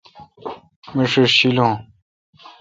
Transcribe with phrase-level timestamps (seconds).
[0.93, 1.73] می ݭݭ شیلون